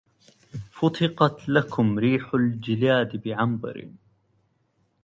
فتقت 0.71 1.49
لكم 1.49 1.99
ريح 1.99 2.33
الجلاد 2.33 3.21
بعنبر 3.23 3.89